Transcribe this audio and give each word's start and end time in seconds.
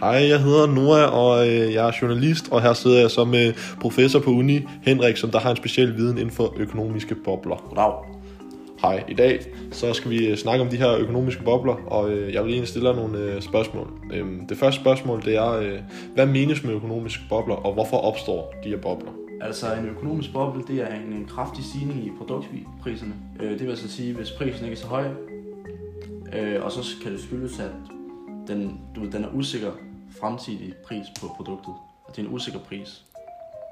Hej, 0.00 0.28
jeg 0.28 0.42
hedder 0.42 0.66
Noah, 0.66 1.14
og 1.14 1.48
øh, 1.48 1.74
jeg 1.74 1.88
er 1.88 1.92
journalist, 2.02 2.52
og 2.52 2.62
her 2.62 2.72
sidder 2.72 3.00
jeg 3.00 3.10
så 3.10 3.24
med 3.24 3.52
professor 3.80 4.20
på 4.20 4.30
uni, 4.30 4.60
Henrik, 4.82 5.16
som 5.16 5.30
der 5.30 5.38
har 5.38 5.50
en 5.50 5.56
speciel 5.56 5.96
viden 5.96 6.18
inden 6.18 6.30
for 6.30 6.54
økonomiske 6.56 7.14
bobler. 7.14 7.56
Goddag. 7.56 7.92
Hej, 8.82 9.04
i 9.08 9.14
dag 9.14 9.40
så 9.70 9.92
skal 9.92 10.10
vi 10.10 10.26
øh, 10.26 10.36
snakke 10.36 10.64
om 10.64 10.70
de 10.70 10.76
her 10.76 10.96
økonomiske 10.96 11.42
bobler, 11.44 11.74
og 11.86 12.10
øh, 12.10 12.34
jeg 12.34 12.44
vil 12.44 12.50
egentlig 12.50 12.68
stille 12.68 12.88
dig 12.88 12.96
nogle 12.96 13.18
øh, 13.18 13.42
spørgsmål. 13.42 13.88
Øhm, 14.12 14.46
det 14.46 14.58
første 14.58 14.80
spørgsmål, 14.80 15.22
det 15.24 15.36
er, 15.36 15.52
øh, 15.52 15.78
hvad 16.14 16.26
menes 16.26 16.64
med 16.64 16.72
økonomiske 16.72 17.22
bobler, 17.28 17.54
og 17.54 17.72
hvorfor 17.72 17.96
opstår 17.96 18.54
de 18.64 18.68
her 18.68 18.78
bobler? 18.78 19.10
Altså 19.40 19.66
en 19.74 19.86
økonomisk 19.88 20.32
boble, 20.32 20.62
det 20.68 20.82
er 20.82 20.94
en, 20.94 21.12
en 21.12 21.26
kraftig 21.28 21.64
stigning 21.64 22.06
i 22.06 22.10
produktpriserne. 22.18 23.12
Øh, 23.40 23.50
det 23.50 23.60
vil 23.60 23.70
altså 23.70 23.88
sige, 23.88 24.14
hvis 24.14 24.30
prisen 24.30 24.64
ikke 24.64 24.74
er 24.74 24.80
så 24.80 24.86
høj, 24.86 25.06
øh, 26.32 26.64
og 26.64 26.72
så 26.72 26.80
kan 27.02 27.12
det 27.12 27.20
skyldes, 27.20 27.60
at 27.60 27.70
den, 28.48 28.80
du 28.96 29.00
ved, 29.00 29.10
den 29.10 29.24
er 29.24 29.28
usikker 29.34 29.70
fremtidig 30.20 30.74
pris 30.86 31.06
på 31.20 31.26
produktet. 31.36 31.74
At 32.08 32.16
det 32.16 32.22
er 32.22 32.28
en 32.28 32.34
usikker 32.34 32.60
pris. 32.60 33.04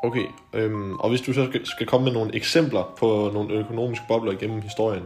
Okay, 0.05 0.27
øhm, 0.53 0.95
og 0.95 1.09
hvis 1.09 1.21
du 1.21 1.33
så 1.33 1.47
skal, 1.47 1.67
skal 1.67 1.87
komme 1.87 2.05
med 2.05 2.13
nogle 2.13 2.35
eksempler 2.35 2.95
på 2.99 3.31
nogle 3.35 3.55
økonomiske 3.55 4.05
bobler 4.09 4.33
igennem 4.33 4.61
historien, 4.61 5.05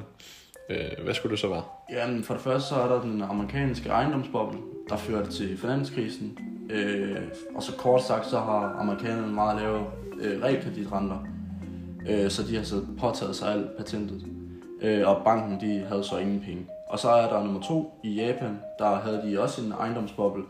øh, 0.71 1.05
hvad 1.05 1.15
skulle 1.15 1.31
det 1.31 1.39
så 1.39 1.49
være? 1.49 1.63
Jamen, 1.91 2.25
for 2.25 2.35
det 2.35 2.43
første 2.43 2.69
så 2.69 2.75
er 2.75 2.89
der 2.89 3.01
den 3.01 3.23
amerikanske 3.23 3.89
ejendomsboble, 3.89 4.59
der 4.89 4.97
førte 4.97 5.33
til 5.33 5.59
finanskrisen. 5.59 6.39
Øh, 6.71 7.17
og 7.55 7.63
så 7.63 7.73
kort 7.77 8.03
sagt, 8.03 8.27
så 8.27 8.39
har 8.39 8.77
amerikanerne 8.81 9.33
meget 9.33 9.61
lave 9.61 9.85
øh, 10.21 10.43
realkreditrenter. 10.43 11.19
Øh, 12.09 12.31
så 12.31 12.43
de 12.43 12.57
har 12.57 12.65
så 12.65 12.81
påtaget 13.01 13.37
sig 13.37 13.53
alt 13.53 13.77
patentet. 13.77 14.27
Øh, 14.83 15.09
og 15.09 15.25
banken, 15.25 15.61
de 15.61 15.85
havde 15.89 16.05
så 16.05 16.19
ingen 16.19 16.41
penge. 16.41 16.67
Og 16.89 16.99
så 16.99 17.09
er 17.09 17.29
der 17.29 17.45
nummer 17.45 17.61
to 17.61 18.01
i 18.05 18.15
Japan, 18.15 18.59
der 18.79 18.95
havde 18.95 19.23
de 19.25 19.43
også 19.43 19.63
en 19.65 19.73
ejendomsboble, 19.73 20.43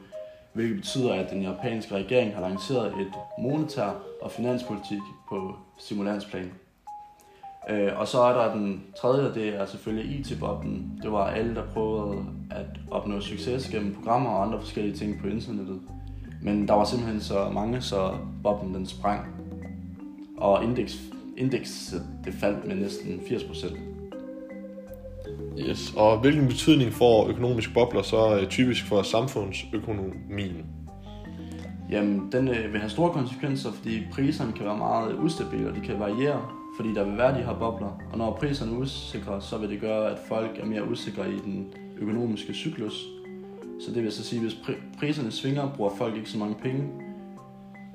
hvilket 0.59 0.77
betyder, 0.77 1.14
at 1.14 1.31
den 1.31 1.42
japanske 1.42 1.95
regering 1.95 2.34
har 2.34 2.48
lanceret 2.48 2.87
et 2.87 3.12
monetær 3.39 3.91
og 4.23 4.31
finanspolitik 4.31 5.00
på 5.28 5.55
stimulansplan. 5.77 6.53
Øh, 7.70 7.92
og 7.97 8.09
så 8.09 8.20
er 8.20 8.33
der 8.33 8.55
den 8.55 8.83
tredje, 9.00 9.34
det 9.34 9.48
er 9.48 9.67
selvfølgelig 9.67 10.19
IT-boblen. 10.19 11.00
Det 11.03 11.12
var 11.12 11.27
alle, 11.27 11.55
der 11.55 11.62
prøvede 11.75 12.25
at 12.50 12.67
opnå 12.91 13.20
succes 13.20 13.69
gennem 13.69 13.95
programmer 13.95 14.31
og 14.31 14.47
andre 14.47 14.61
forskellige 14.61 14.97
ting 14.97 15.20
på 15.20 15.27
internettet. 15.27 15.81
Men 16.42 16.69
der 16.69 16.75
var 16.75 16.84
simpelthen 16.84 17.20
så 17.20 17.50
mange, 17.53 17.81
så 17.81 18.15
boblen 18.43 18.75
den 18.75 18.87
sprang. 18.87 19.27
Og 20.37 20.65
indeks, 20.65 21.00
indeks 21.37 21.95
det 22.25 22.34
faldt 22.34 22.67
med 22.67 22.77
næsten 22.77 23.20
80 23.28 23.45
procent. 23.45 23.78
Yes, 25.58 25.94
og 25.97 26.20
hvilken 26.20 26.48
betydning 26.48 26.92
får 26.92 27.28
økonomiske 27.28 27.75
bobler 27.75 28.03
så 28.03 28.39
øh, 28.41 28.48
typisk 28.48 28.84
for 28.86 29.03
samfundsøkonomien? 29.03 30.64
Jamen, 31.91 32.28
den 32.33 32.48
øh, 32.48 32.72
vil 32.72 32.81
have 32.81 32.91
store 32.91 33.12
konsekvenser, 33.12 33.72
fordi 33.72 34.03
priserne 34.12 34.53
kan 34.53 34.66
være 34.66 34.77
meget 34.77 35.16
ustabile, 35.19 35.69
og 35.69 35.77
de 35.77 35.81
kan 35.81 35.98
variere, 35.98 36.41
fordi 36.77 36.94
der 36.94 37.05
vil 37.05 37.19
være 37.19 37.39
de 37.39 37.44
her 37.44 37.55
bobler. 37.59 38.00
Og 38.12 38.19
når 38.19 38.36
priserne 38.41 38.72
er 38.72 38.77
usikre, 38.77 39.41
så 39.41 39.59
vil 39.59 39.70
det 39.70 39.81
gøre, 39.81 40.11
at 40.11 40.19
folk 40.28 40.50
er 40.61 40.66
mere 40.66 40.91
usikre 40.91 41.31
i 41.33 41.36
den 41.44 41.66
økonomiske 41.98 42.55
cyklus. 42.55 43.05
Så 43.81 43.94
det 43.94 44.03
vil 44.03 44.12
så 44.12 44.25
sige, 44.25 44.39
at 44.39 44.42
hvis 44.42 44.55
pri- 44.55 44.98
priserne 44.98 45.31
svinger, 45.31 45.70
bruger 45.77 45.91
folk 45.98 46.16
ikke 46.16 46.31
så 46.31 46.39
mange 46.39 46.55
penge, 46.62 46.84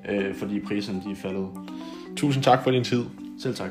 øh, 0.08 0.34
fordi 0.34 0.60
priserne 0.60 1.02
de 1.06 1.10
er 1.10 1.16
faldet. 1.16 1.48
Tusind 2.16 2.44
tak 2.44 2.64
for 2.64 2.70
din 2.70 2.84
tid. 2.84 3.04
Selv 3.38 3.54
tak. 3.54 3.70